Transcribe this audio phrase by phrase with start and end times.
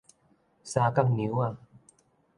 [0.63, 1.57] 三角娘仔